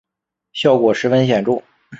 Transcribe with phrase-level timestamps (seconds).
[0.53, 1.61] 效果十分显著